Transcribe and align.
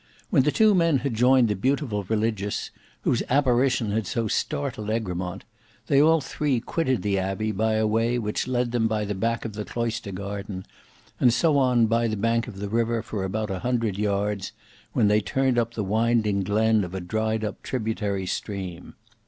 When 0.31 0.41
the 0.41 0.51
two 0.51 0.73
men 0.73 0.97
had 1.05 1.13
joined 1.13 1.47
the 1.47 1.55
beautiful 1.55 2.03
Religious, 2.05 2.71
whose 3.01 3.21
apparition 3.29 3.91
had 3.91 4.07
so 4.07 4.27
startled 4.27 4.89
Egremont, 4.89 5.43
they 5.85 6.01
all 6.01 6.21
three 6.21 6.59
quitted 6.59 7.03
the 7.03 7.19
Abbey 7.19 7.51
by 7.51 7.73
a 7.73 7.85
way 7.85 8.17
which 8.17 8.47
led 8.47 8.71
them 8.71 8.87
by 8.87 9.05
the 9.05 9.13
back 9.13 9.45
of 9.45 9.53
the 9.53 9.63
cloister 9.63 10.11
garden, 10.11 10.65
and 11.19 11.31
so 11.31 11.55
on 11.55 11.85
by 11.85 12.07
the 12.07 12.17
bank 12.17 12.47
of 12.47 12.57
the 12.57 12.67
river 12.67 13.03
for 13.03 13.23
about 13.23 13.51
a 13.51 13.59
hundred 13.59 13.95
yards, 13.95 14.53
when 14.93 15.07
they 15.07 15.21
turned 15.21 15.59
up 15.59 15.75
the 15.75 15.83
winding 15.83 16.41
glen 16.41 16.83
of 16.83 16.95
a 16.95 16.99
dried 16.99 17.43
up 17.43 17.61
tributary 17.61 18.25
stream. 18.25 18.95